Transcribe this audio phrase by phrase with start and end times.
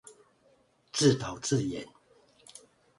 [0.91, 1.87] 自導自演